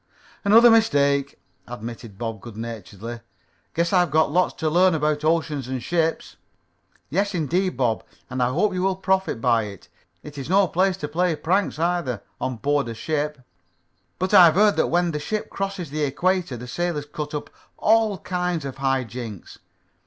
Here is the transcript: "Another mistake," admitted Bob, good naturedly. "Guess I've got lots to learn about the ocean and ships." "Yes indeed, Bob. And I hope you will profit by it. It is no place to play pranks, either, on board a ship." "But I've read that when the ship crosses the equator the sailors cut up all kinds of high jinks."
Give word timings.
"Another 0.43 0.71
mistake," 0.71 1.37
admitted 1.67 2.17
Bob, 2.17 2.41
good 2.41 2.57
naturedly. 2.57 3.19
"Guess 3.75 3.93
I've 3.93 4.09
got 4.09 4.31
lots 4.31 4.51
to 4.55 4.67
learn 4.67 4.95
about 4.95 5.19
the 5.19 5.27
ocean 5.27 5.61
and 5.69 5.83
ships." 5.83 6.37
"Yes 7.11 7.35
indeed, 7.35 7.77
Bob. 7.77 8.03
And 8.27 8.41
I 8.41 8.49
hope 8.49 8.73
you 8.73 8.81
will 8.81 8.95
profit 8.95 9.39
by 9.39 9.65
it. 9.65 9.89
It 10.23 10.39
is 10.39 10.49
no 10.49 10.67
place 10.67 10.97
to 10.97 11.07
play 11.07 11.35
pranks, 11.35 11.77
either, 11.77 12.23
on 12.39 12.55
board 12.57 12.87
a 12.87 12.95
ship." 12.95 13.41
"But 14.17 14.33
I've 14.33 14.55
read 14.55 14.75
that 14.77 14.87
when 14.87 15.11
the 15.11 15.19
ship 15.19 15.51
crosses 15.51 15.91
the 15.91 16.01
equator 16.01 16.57
the 16.57 16.65
sailors 16.67 17.05
cut 17.05 17.35
up 17.35 17.51
all 17.77 18.17
kinds 18.17 18.65
of 18.65 18.77
high 18.77 19.03
jinks." 19.03 19.59